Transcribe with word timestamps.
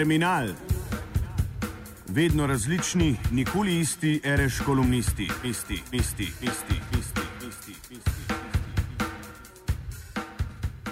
Terminal. 0.00 0.46
Vedno 2.08 2.46
različni, 2.46 3.16
nikoli 3.32 3.80
isti, 3.80 4.20
reš 4.24 4.60
kolumnisti, 4.66 5.28
isti, 5.44 5.74
isti, 5.92 6.22
isti, 6.50 6.76
isti, 7.00 7.20
isti, 7.48 7.72
isti. 7.96 8.22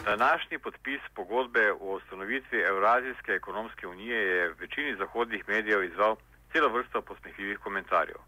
Današnji 0.05 0.59
podpis 0.59 1.01
pogodbe 1.15 1.73
o 1.73 1.97
ustanovitvi 1.97 2.59
Evrazijske 2.59 3.33
ekonomske 3.33 3.87
unije 3.87 4.19
je 4.19 4.49
v 4.49 4.55
večini 4.61 4.97
zahodnih 4.97 5.49
medijev 5.49 5.85
izval 5.85 6.17
celo 6.53 6.69
vrsto 6.69 7.03
posmehljivih 7.03 7.59
komentarjev. 7.59 8.21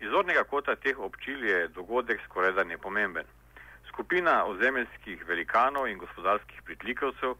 Iz 0.00 0.08
zornega 0.10 0.44
kota 0.44 0.76
teh 0.76 0.98
občil 0.98 1.44
je 1.44 1.68
dogodek 1.68 2.20
skoraj 2.24 2.52
da 2.52 2.64
nepomemben. 2.64 3.26
Skupina 3.88 4.44
ozemeljskih 4.44 5.28
velikanov 5.28 5.88
in 5.88 5.98
gospodarskih 5.98 6.62
pritlikovcev, 6.62 7.34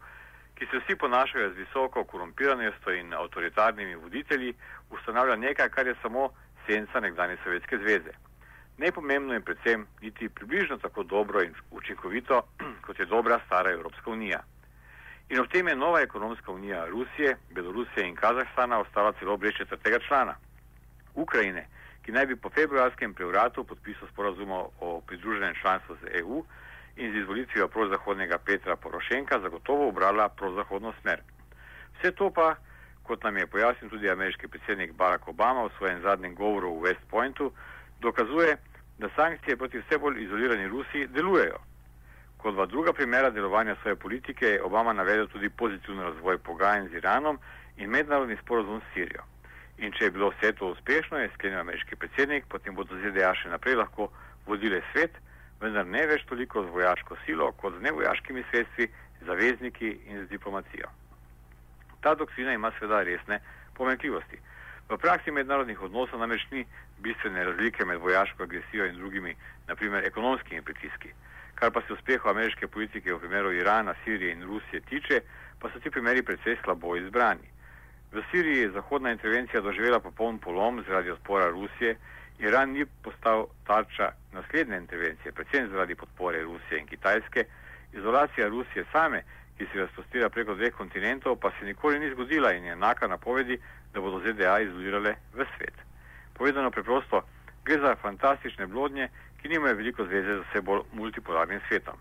ki 0.57 0.65
se 0.71 0.79
vsi 0.79 0.95
ponašajo 0.95 1.49
z 1.53 1.57
visoko 1.57 2.03
korumpiranostjo 2.03 2.93
in 2.93 3.13
avtoritarnimi 3.13 3.95
voditelji, 3.95 4.53
ustanavlja 4.89 5.35
nekaj, 5.35 5.69
kar 5.69 5.87
je 5.87 5.95
samo 6.01 6.29
senca 6.65 6.99
nekdanje 6.99 7.37
Sovjetske 7.43 7.77
zveze. 7.77 8.13
Nepomembno 8.77 9.33
je 9.33 9.39
predvsem 9.41 9.87
niti 10.01 10.29
približno 10.29 10.77
tako 10.77 11.03
dobro 11.03 11.41
in 11.41 11.53
učinkovito, 11.71 12.41
kot 12.85 12.99
je 12.99 13.05
dobra 13.05 13.39
stara 13.45 13.71
Evropska 13.71 14.11
unija. 14.11 14.39
In 15.29 15.39
ob 15.39 15.47
tem 15.51 15.67
je 15.67 15.75
nova 15.75 16.01
ekonomska 16.01 16.51
unija 16.51 16.85
Rusije, 16.85 17.37
Belorusije 17.51 18.07
in 18.07 18.15
Kazahstana 18.15 18.79
ostala 18.79 19.13
celo 19.19 19.37
brez 19.37 19.53
četrtega 19.53 19.99
člana. 20.07 20.35
Ukrajine, 21.15 21.67
ki 22.05 22.11
naj 22.11 22.25
bi 22.25 22.35
po 22.35 22.49
februarskem 22.49 23.13
prevratu 23.13 23.63
podpisal 23.63 24.07
sporazum 24.13 24.51
o 24.51 25.01
pridruženem 25.07 25.55
članstvu 25.61 25.95
z 26.01 26.19
EU 26.21 26.43
in 26.97 27.13
z 27.13 27.17
izvolitvijo 27.17 27.67
prozahodnega 27.67 28.37
Petra 28.37 28.75
Porošenka 28.75 29.39
zagotovo 29.39 29.87
obrala 29.87 30.29
prozahodno 30.29 30.93
smer. 31.01 31.21
Vse 31.99 32.11
to 32.11 32.29
pa, 32.29 32.55
kot 33.03 33.23
nam 33.23 33.37
je 33.37 33.47
pojasnil 33.47 33.89
tudi 33.89 34.09
ameriški 34.09 34.47
predsednik 34.47 34.93
Barack 34.93 35.27
Obama 35.27 35.63
v 35.63 35.71
svojem 35.77 36.01
zadnjem 36.01 36.35
govoru 36.35 36.73
v 36.73 36.81
West 36.81 37.05
Pointu, 37.09 37.51
dokazuje, 38.01 38.57
da 38.97 39.09
sankcije 39.15 39.57
proti 39.57 39.79
vse 39.79 39.97
bolj 39.97 40.23
izolirani 40.23 40.67
Rusiji 40.67 41.07
delujejo. 41.07 41.59
Kot 42.37 42.53
dva 42.53 42.65
druga 42.65 42.93
primera 42.93 43.29
delovanja 43.29 43.75
svoje 43.81 43.95
politike 43.95 44.45
je 44.45 44.63
Obama 44.63 44.93
navedel 44.93 45.27
tudi 45.27 45.49
pozitivni 45.49 46.03
razvoj 46.03 46.37
pogajanj 46.37 46.89
z 46.89 46.93
Iranom 46.93 47.39
in 47.77 47.89
mednarodni 47.89 48.37
sporozum 48.41 48.81
s 48.81 48.93
Sirijo. 48.93 49.23
In 49.77 49.91
če 49.91 50.05
je 50.05 50.11
bilo 50.11 50.29
vse 50.29 50.51
to 50.53 50.67
uspešno, 50.73 51.17
je 51.17 51.29
sklenil 51.33 51.59
ameriški 51.59 51.95
predsednik, 51.95 52.45
potem 52.49 52.75
bodo 52.75 52.97
ZDA 52.97 53.33
še 53.37 53.49
naprej 53.49 53.75
lahko 53.75 54.09
vodile 54.47 54.81
svet, 54.91 55.13
vendar 55.61 55.85
ne 55.85 56.05
več 56.07 56.25
toliko 56.29 56.63
z 56.63 56.73
vojaško 56.73 57.17
silo, 57.25 57.51
kot 57.51 57.77
z 57.77 57.81
nevojaškimi 57.81 58.43
sredstvi, 58.51 58.89
zavezniki 59.25 59.89
in 60.05 60.25
z 60.25 60.29
diplomacijo. 60.29 60.89
Ta 62.01 62.15
doktrina 62.15 62.53
ima 62.53 62.71
seveda 62.79 63.03
resne 63.03 63.39
pomenkljivosti. 63.77 64.37
V 64.89 64.97
praksi 64.97 65.31
mednarodnih 65.31 65.81
odnosov 65.81 66.19
namreč 66.19 66.45
ni 66.51 66.65
bistvene 67.03 67.43
razlike 67.43 67.85
med 67.85 67.99
vojaško 67.99 68.43
agresijo 68.43 68.85
in 68.85 68.95
drugimi, 68.95 69.35
naprimer 69.67 70.05
ekonomskimi 70.05 70.61
pritiski. 70.61 71.11
Kar 71.55 71.71
pa 71.71 71.81
se 71.81 71.93
uspehov 71.93 72.31
ameriške 72.31 72.67
politike 72.67 73.13
v 73.13 73.19
primeru 73.19 73.51
Irana, 73.53 73.95
Sirije 74.03 74.31
in 74.31 74.43
Rusije 74.43 74.81
tiče, 74.81 75.21
pa 75.59 75.69
so 75.69 75.79
ti 75.79 75.91
primeri 75.91 76.21
precej 76.23 76.57
slabo 76.63 76.95
izbrani. 76.95 77.49
V 78.11 78.23
Siriji 78.31 78.61
je 78.61 78.71
zahodna 78.71 79.11
intervencija 79.11 79.61
doživela 79.61 79.99
popoln 79.99 80.37
polom 80.39 80.83
zaradi 80.87 81.11
odpora 81.11 81.49
Rusije, 81.49 81.97
Iran 82.39 82.71
ni 82.71 82.85
postal 82.85 83.47
tarča 83.65 84.11
naslednje 84.33 84.77
intervencije, 84.77 85.31
predvsem 85.31 85.69
zaradi 85.69 85.95
podpore 85.95 86.43
Rusije 86.43 86.79
in 86.79 86.87
Kitajske, 86.87 87.45
izolacija 87.93 88.47
Rusije 88.47 88.85
same, 88.91 89.23
ki 89.57 89.65
se 89.71 89.79
razprostira 89.79 90.29
preko 90.29 90.55
dveh 90.55 90.73
kontinentov, 90.73 91.35
pa 91.35 91.51
se 91.59 91.65
nikoli 91.65 91.99
ni 91.99 92.11
zgodila 92.11 92.53
in 92.53 92.65
je 92.65 92.71
enaka 92.71 93.07
napovedi, 93.07 93.59
da 93.93 94.01
bodo 94.01 94.19
ZDA 94.19 94.59
izolirale 94.59 95.15
v 95.33 95.45
svet. 95.57 95.73
Povedano 96.33 96.71
preprosto, 96.71 97.23
gre 97.65 97.79
za 97.79 97.95
fantastične 97.95 98.67
blodnje, 98.67 99.09
ki 99.41 99.49
nimajo 99.49 99.75
veliko 99.75 100.05
zveze 100.05 100.35
z 100.35 100.43
vse 100.45 100.61
bolj 100.61 100.81
multipolarnim 100.93 101.59
svetom. 101.67 101.97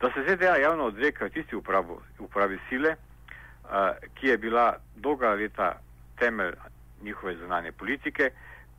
Da 0.00 0.10
se 0.12 0.22
ZDA 0.28 0.56
javno 0.56 0.84
odrekajo 0.84 1.30
tisti 1.30 1.56
uporabi, 1.56 1.98
uporabi 2.18 2.58
sile, 2.68 2.94
uh, 2.94 3.96
ki 4.14 4.26
je 4.26 4.38
bila 4.38 4.76
dolga 4.96 5.34
leta 5.34 5.80
temelj 6.18 6.54
njihove 7.02 7.36
zunanje 7.36 7.72
politike, 7.72 8.30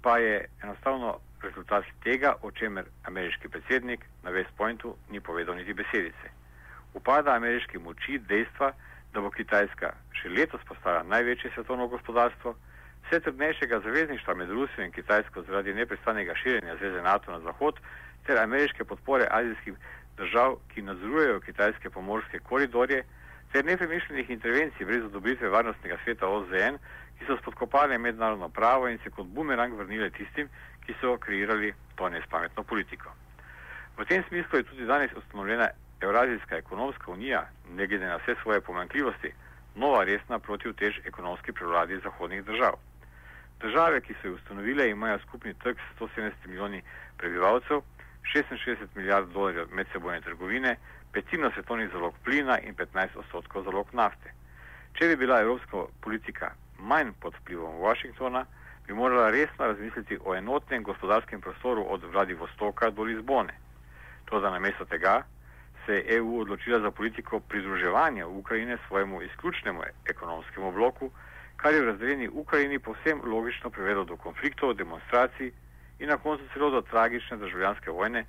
pa 0.07 0.17
je 0.17 0.45
enostavno 0.63 1.19
rezultat 1.43 1.83
tega, 2.03 2.35
o 2.41 2.51
čemer 2.51 2.85
ameriški 3.03 3.49
predsednik 3.49 4.05
na 4.23 4.31
West 4.31 4.53
Pointu 4.57 4.95
ni 5.11 5.19
povedal 5.19 5.55
niti 5.55 5.73
besedice. 5.73 6.29
Upada 6.93 7.35
ameriške 7.35 7.79
moči 7.79 8.15
dejstva, 8.19 8.71
da 9.13 9.19
bo 9.21 9.27
Kitajska 9.29 9.89
še 10.15 10.31
letos 10.31 10.63
postala 10.69 11.03
največje 11.03 11.51
svetovno 11.51 11.89
gospodarstvo, 11.91 12.53
vse 13.03 13.19
trdnejšega 13.19 13.81
zavezništva 13.83 14.35
med 14.35 14.53
Rusijo 14.55 14.85
in 14.85 14.95
Kitajsko 14.95 15.43
zaradi 15.49 15.73
neprestanega 15.73 16.35
širjenja 16.39 16.77
zveze 16.79 17.01
NATO 17.03 17.31
na 17.31 17.43
zahod 17.43 17.81
ter 18.23 18.39
ameriške 18.39 18.87
podpore 18.87 19.27
azijskih 19.31 19.75
držav, 20.17 20.55
ki 20.71 20.87
nadzorujejo 20.87 21.43
kitajske 21.49 21.89
pomorske 21.89 22.39
koridorje, 22.39 23.03
ter 23.51 23.65
nepremišljenih 23.65 24.29
intervencij 24.29 24.87
brez 24.87 25.03
odobritve 25.11 25.51
varnostnega 25.51 25.99
sveta 26.05 26.31
OZN, 26.31 26.79
ki 27.17 27.25
so 27.25 27.37
spodkopali 27.37 27.97
mednarodno 27.97 28.49
pravo 28.49 28.87
in 28.87 28.99
se 29.03 29.09
kot 29.09 29.27
bumerang 29.27 29.73
vrnile 29.73 30.09
tistim, 30.09 30.49
ki 30.85 30.95
so 31.01 31.17
kreirali 31.17 31.73
to 31.95 32.09
nespametno 32.09 32.63
politiko. 32.63 33.11
V 33.97 34.05
tem 34.05 34.23
smislu 34.27 34.57
je 34.57 34.63
tudi 34.63 34.85
danes 34.85 35.11
ustanovljena 35.17 35.69
Evrazijska 36.01 36.57
ekonomska 36.57 37.11
unija, 37.11 37.47
ne 37.69 37.87
glede 37.87 38.05
na 38.05 38.15
vse 38.15 38.35
svoje 38.41 38.61
pomankljivosti, 38.61 39.31
nova 39.75 40.03
resna 40.03 40.39
protivtež 40.39 40.99
ekonomski 41.05 41.51
prevladi 41.51 41.99
zahodnih 42.03 42.43
držav. 42.45 42.77
Države, 43.59 44.01
ki 44.01 44.13
so 44.13 44.27
jo 44.27 44.35
ustanovile, 44.35 44.89
imajo 44.89 45.19
skupni 45.19 45.53
trg 45.53 45.77
170 45.99 46.31
milijoni 46.45 46.81
prebivalcev, 47.17 47.81
66 48.35 48.77
milijard 48.95 49.29
dolarjev 49.33 49.67
medsebojne 49.71 50.21
trgovine, 50.21 50.75
petino 51.13 51.51
svetovnih 51.51 51.89
zalog 51.91 52.13
plina 52.23 52.59
in 52.59 52.75
15 52.75 53.17
odstotkov 53.17 53.63
zalog 53.63 53.87
nafte. 53.93 54.33
Če 54.93 55.07
bi 55.07 55.15
bila 55.15 55.41
evropska 55.41 55.85
politika 56.01 56.51
manj 56.79 57.11
pod 57.19 57.33
vplivom 57.41 57.79
Washingtona, 57.79 58.45
bi 58.87 58.93
morala 58.93 59.29
resno 59.29 59.65
razmisliti 59.65 60.19
o 60.25 60.35
enotnem 60.35 60.83
gospodarskem 60.83 61.41
prostoru 61.41 61.85
od 61.89 62.03
Vladivostoka 62.03 62.89
do 62.89 63.03
Lizbone. 63.03 63.53
To, 64.25 64.39
da 64.39 64.49
namesto 64.49 64.85
tega 64.85 65.23
se 65.85 65.93
je 65.93 66.17
EU 66.17 66.39
odločila 66.39 66.79
za 66.79 66.91
politiko 66.91 67.39
pridruževanja 67.39 68.27
Ukrajine 68.27 68.77
svojemu 68.87 69.21
izključnemu 69.21 69.81
ekonomskemu 70.09 70.71
bloku, 70.71 71.11
kar 71.55 71.73
je 71.73 71.81
v 71.81 71.85
razdeljeni 71.85 72.29
Ukrajini 72.29 72.79
povsem 72.79 73.21
logično 73.25 73.69
privedlo 73.69 74.03
do 74.03 74.17
konfliktov, 74.17 74.73
demonstracij 74.73 75.51
in 75.99 76.09
na 76.09 76.17
koncu 76.17 76.43
celo 76.53 76.69
do 76.69 76.81
tragične 76.81 77.37
državljanske 77.37 77.91
vojne, 77.91 78.25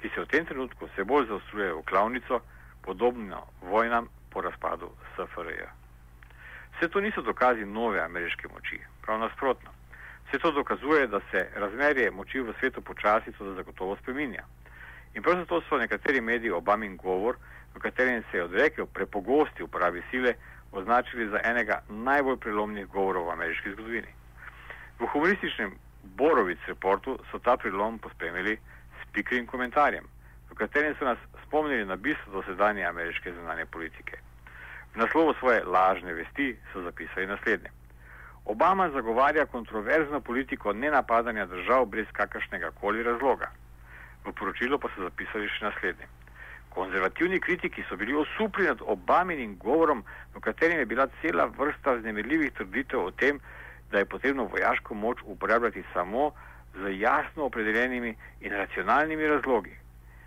ki 0.00 0.08
se 0.14 0.20
v 0.20 0.26
tem 0.26 0.46
trenutku 0.46 0.86
vse 0.86 1.04
bolj 1.04 1.26
zaostruje 1.26 1.72
v 1.74 1.82
klavnico, 1.82 2.40
podobno 2.82 3.46
vojnam 3.62 4.08
po 4.30 4.40
razpadu 4.40 4.90
SFRJ. 5.14 5.79
Vse 6.80 6.88
to 6.88 7.00
niso 7.00 7.20
dokazi 7.22 7.64
nove 7.64 8.00
ameriške 8.00 8.48
moči, 8.48 8.78
prav 9.02 9.18
nasprotno. 9.20 9.70
Vse 10.28 10.38
to 10.38 10.50
dokazuje, 10.52 11.06
da 11.06 11.20
se 11.30 11.48
razmerje 11.54 12.10
moči 12.10 12.40
v 12.40 12.54
svetu 12.60 12.80
počasi 12.80 13.32
to 13.32 13.54
zagotovo 13.54 13.96
spreminja. 13.96 14.44
In 15.14 15.22
prav 15.22 15.36
zato 15.36 15.60
so 15.68 15.76
nekateri 15.76 16.20
mediji 16.20 16.50
Obamin 16.50 16.96
govor, 16.96 17.36
v 17.74 17.78
katerem 17.78 18.22
se 18.30 18.36
je 18.36 18.44
odrekel 18.44 18.86
prepogosti 18.86 19.62
uporabi 19.62 20.02
sile, 20.10 20.34
označili 20.72 21.28
za 21.28 21.40
enega 21.44 21.82
najbolj 21.88 22.36
prelomnih 22.36 22.86
govorov 22.86 23.28
v 23.28 23.32
ameriški 23.32 23.72
zgodovini. 23.72 24.14
V 25.00 25.12
humorističnem 25.12 25.76
Borovic 26.16 26.64
reportu 26.66 27.18
so 27.30 27.38
ta 27.38 27.56
prelom 27.56 27.98
pospremili 27.98 28.56
s 29.02 29.12
pikrim 29.12 29.46
komentarjem, 29.46 30.08
v 30.50 30.54
katerem 30.54 30.96
so 30.96 31.04
nas 31.04 31.18
spomnili 31.44 31.84
na 31.84 31.96
bistvo 31.96 32.40
dosedanje 32.40 32.84
ameriške 32.84 33.32
zunanje 33.32 33.66
politike. 33.66 34.29
V 34.94 34.96
naslovu 34.96 35.34
svoje 35.38 35.64
lažne 35.64 36.12
vesti 36.12 36.56
so 36.72 36.82
zapisali 36.82 37.26
naslednje. 37.26 37.70
Obama 38.44 38.90
zagovarja 38.90 39.46
kontroverzno 39.46 40.20
politiko 40.20 40.72
nenapadanja 40.72 41.46
držav 41.46 41.84
brez 41.84 42.06
kakršnega 42.12 42.70
koli 42.80 43.02
razloga. 43.02 43.50
V 44.24 44.32
poročilu 44.32 44.78
pa 44.78 44.88
so 44.94 45.02
zapisali 45.02 45.48
še 45.48 45.64
naslednje. 45.64 46.08
Konzervativni 46.70 47.40
kritiki 47.40 47.84
so 47.88 47.96
bili 47.96 48.14
osupli 48.14 48.66
nad 48.66 48.82
Obaminim 48.82 49.56
govorom, 49.58 50.04
v 50.34 50.40
katerem 50.40 50.78
je 50.78 50.86
bila 50.86 51.08
cela 51.22 51.46
vrsta 51.58 51.92
vznemirljivih 51.98 52.52
trditev 52.52 53.04
o 53.04 53.10
tem, 53.10 53.40
da 53.90 53.98
je 53.98 54.04
potrebno 54.04 54.44
vojaško 54.44 54.94
moč 54.94 55.18
uporabljati 55.24 55.82
samo 55.92 56.30
z 56.74 56.98
jasno 57.00 57.44
opredeljenimi 57.44 58.14
in 58.40 58.52
racionalnimi 58.52 59.26
razlogi. 59.26 59.74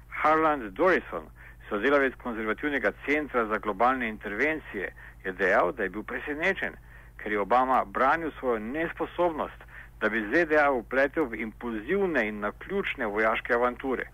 Harland 0.10 0.64
Dorison, 0.64 1.28
sodelavec 1.74 2.14
konzervativnega 2.24 2.92
centra 3.06 3.46
za 3.46 3.58
globalne 3.58 4.10
intervencije, 4.10 4.94
je 5.24 5.32
dejal, 5.32 5.72
da 5.72 5.84
je 5.84 5.90
bil 5.90 6.04
presenečen, 6.04 6.76
ker 7.18 7.32
je 7.32 7.40
Obama 7.40 7.86
branil 7.86 8.32
svojo 8.40 8.60
nesposobnost, 8.60 9.64
da 10.02 10.10
bi 10.10 10.22
ZDA 10.30 10.72
upletel 10.72 11.26
v 11.26 11.40
impulzivne 11.42 12.28
in 12.28 12.40
naključne 12.40 13.06
vojaške 13.06 13.54
avanture. 13.54 14.06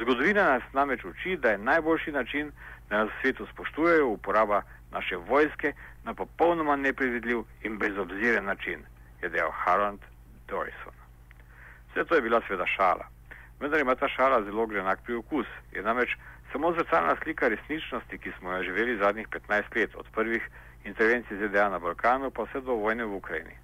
Zgodovina 0.00 0.44
nas 0.44 0.62
namreč 0.72 1.04
uči, 1.04 1.36
da 1.36 1.50
je 1.50 1.58
najboljši 1.58 2.12
način, 2.12 2.50
da 2.88 3.04
nas 3.04 3.08
v 3.08 3.20
svetu 3.20 3.46
spoštujejo 3.52 4.08
uporaba 4.08 4.62
naše 4.92 5.16
vojske 5.16 5.72
na 6.04 6.14
popolnoma 6.14 6.76
nepredvidljiv 6.76 7.44
in 7.62 7.78
brezobziren 7.78 8.44
način, 8.44 8.82
je 9.22 9.28
dejal 9.28 9.50
Harald 9.52 10.00
Dorison. 10.48 10.96
Vse 11.90 12.04
to 12.04 12.14
je 12.14 12.22
bila 12.22 12.40
sveda 12.46 12.66
šala. 12.66 13.06
Vendar 13.60 13.80
ima 13.80 13.94
ta 13.94 14.08
šala 14.08 14.42
zelo 14.42 14.66
grenak 14.66 14.98
priokus. 15.04 15.46
Je 15.72 15.82
namreč 15.82 16.16
samo 16.52 16.72
zrcalna 16.72 17.16
slika 17.22 17.48
resničnosti, 17.48 18.18
ki 18.18 18.32
smo 18.38 18.52
jo 18.52 18.62
živeli 18.62 18.96
zadnjih 18.96 19.28
15 19.28 19.76
let, 19.76 19.94
od 19.94 20.06
prvih 20.14 20.42
intervencij 20.84 21.36
ZDA 21.36 21.68
na 21.68 21.78
Balkanu 21.78 22.30
pa 22.30 22.42
vse 22.42 22.60
do 22.60 22.74
vojne 22.74 23.04
v 23.04 23.14
Ukrajini. 23.14 23.56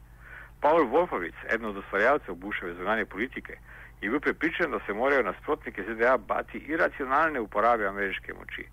Paul 0.61 0.89
Wolfovic, 0.91 1.35
eden 1.49 1.67
od 1.67 1.77
ustvarjalcev 1.77 2.35
Bušove 2.35 2.75
zunanje 2.75 3.05
politike, 3.05 3.59
je 4.01 4.11
bil 4.11 4.21
prepričan, 4.21 4.71
da 4.71 4.79
se 4.87 4.93
morajo 4.93 5.23
nasprotniki 5.23 5.83
ZDA 5.83 6.17
bati 6.17 6.59
iracionalne 6.59 7.41
uporabe 7.41 7.87
ameriške 7.87 8.35
moči. 8.35 8.67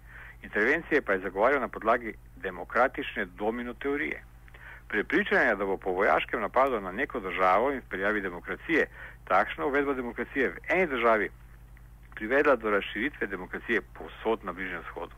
Intervencije 0.43 1.01
pa 1.01 1.13
je 1.13 1.19
zagovarjal 1.19 1.61
na 1.61 1.67
podlagi 1.67 2.13
demokratične 2.35 3.25
domino 3.25 3.73
teorije. 3.73 4.23
Prepričanje 4.87 5.45
je, 5.45 5.55
da 5.55 5.65
bo 5.65 5.77
po 5.77 5.91
vojaškem 5.91 6.41
napadu 6.41 6.81
na 6.81 6.91
neko 6.91 7.19
državo 7.19 7.71
in 7.71 7.79
vpeljavi 7.79 8.21
demokracije 8.21 8.87
takšna 9.27 9.65
uvedba 9.65 9.93
demokracije 9.93 10.49
v 10.49 10.57
eni 10.69 10.87
državi 10.87 11.29
privedla 12.23 12.55
do 12.55 12.69
razširitve 12.71 13.27
demokracije 13.27 13.81
posod 13.81 14.45
na 14.45 14.53
Bližnjem 14.53 14.81
vzhodu. 14.81 15.15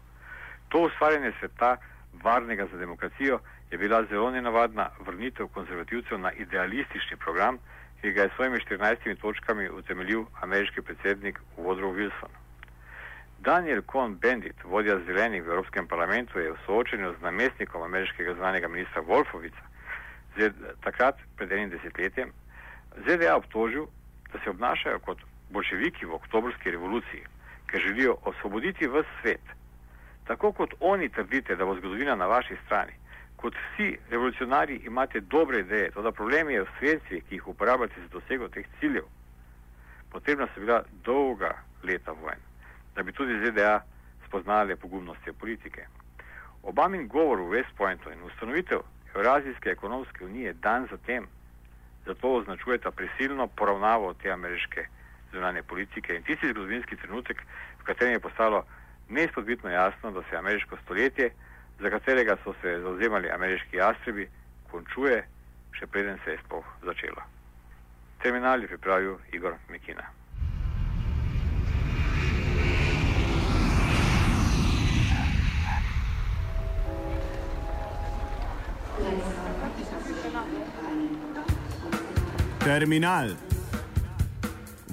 To 0.70 0.80
ustvarjanje 0.80 1.32
sveta, 1.40 1.78
varnega 2.24 2.66
za 2.72 2.78
demokracijo, 2.78 3.40
je 3.72 3.78
bila 3.78 4.06
zelo 4.10 4.32
nenavadna 4.32 4.90
vrnitev 5.06 5.48
konzervativcev 5.48 6.20
na 6.20 6.32
idealistični 6.32 7.18
program, 7.18 7.58
ki 8.02 8.12
ga 8.12 8.22
je 8.22 8.30
s 8.30 8.36
svojimi 8.36 8.58
14 8.60 9.16
točkami 9.22 9.70
utemeljil 9.70 10.26
ameriški 10.42 10.82
predsednik 10.82 11.40
Woodrow 11.58 11.94
Wilson. 11.94 12.34
Daniel 13.40 13.82
Cohn-Bendit, 13.82 14.64
vodja 14.64 14.98
zelenih 15.06 15.44
v 15.44 15.48
Evropskem 15.48 15.88
parlamentu, 15.88 16.40
je 16.40 16.52
v 16.52 16.58
soočenju 16.66 17.14
z 17.20 17.22
namestnikom 17.22 17.82
ameriškega 17.82 18.34
znanega 18.34 18.68
ministra 18.68 19.02
Wolfovica, 19.02 19.64
takrat 20.82 21.22
pred 21.38 21.52
enim 21.52 21.70
desetletjem, 21.70 22.34
ZDA 23.06 23.36
obtožil, 23.36 23.86
da 24.34 24.40
se 24.40 24.50
obnašajo 24.50 25.00
kot 25.00 25.22
bolševiki 25.50 26.06
v 26.06 26.14
oktobrski 26.14 26.72
revoluciji, 26.72 27.24
ker 27.68 27.82
želijo 27.82 28.18
osvoboditi 28.26 28.88
vse 28.88 29.04
svet. 29.22 29.42
Tako 30.28 30.52
kot 30.52 30.74
oni 30.80 31.10
trdite, 31.10 31.56
da 31.56 31.66
bo 31.66 31.76
zgodovina 31.76 32.16
na 32.16 32.26
vaši 32.26 32.58
strani, 32.66 32.94
kot 33.36 33.54
vsi 33.56 33.98
revolucionarji 34.10 34.82
imate 34.86 35.20
dobre 35.20 35.60
ideje, 35.60 35.92
to 35.92 36.02
da 36.02 36.12
problem 36.12 36.50
je 36.50 36.62
v 36.62 36.68
sredstvih, 36.80 37.24
ki 37.24 37.36
jih 37.36 37.48
uporabljate 37.48 38.02
za 38.02 38.08
dosego 38.08 38.48
teh 38.48 38.66
ciljev. 38.80 39.06
Potrebna 40.12 40.48
so 40.54 40.60
bila 40.60 40.84
dolga 41.04 41.54
leta 41.84 42.12
vojn, 42.12 42.42
da 42.96 43.04
bi 43.04 43.12
tudi 43.12 43.40
ZDA 43.46 43.82
spoznali 44.28 44.76
pogumnosti 44.76 45.34
politike. 45.34 45.86
Obamin 46.64 47.08
govor 47.08 47.42
v 47.42 47.50
West 47.50 47.78
Pointu 47.78 48.10
in 48.12 48.24
ustanovitev 48.24 48.80
Eurazijske 49.16 49.70
ekonomske 49.70 50.26
unije 50.26 50.54
dan 50.54 50.88
zatem 50.92 51.28
zato 52.06 52.30
označujeta 52.30 52.92
prisilno 52.92 53.48
poravnavo 53.48 54.14
te 54.14 54.32
ameriške 54.32 54.86
zunanje 55.36 55.64
politike 55.64 56.16
in 56.16 56.24
tisti 56.24 56.50
zgodovinski 56.50 56.96
trenutek, 56.96 57.44
v 57.80 57.84
katerem 57.84 58.16
je 58.16 58.24
postalo 58.24 58.64
neizpodbitno 59.10 59.70
jasno, 59.70 60.12
da 60.12 60.24
se 60.30 60.38
ameriško 60.38 60.78
stoletje 60.84 61.30
za 61.80 61.90
katerega 61.90 62.38
so 62.44 62.54
se 62.62 62.80
zauzemali 62.82 63.30
ameriški 63.30 63.78
jastrebi, 63.78 64.28
končuje, 64.72 65.24
še 65.76 65.88
preden 65.88 66.20
se 66.24 66.32
je 66.32 66.44
sploh 66.46 66.66
začela. 66.84 67.26
Terminal 68.24 68.62
je 68.62 68.68
pripravil 68.68 69.18
Igor 69.34 69.60
Mekina. 69.70 70.08
Terminal. 82.66 83.45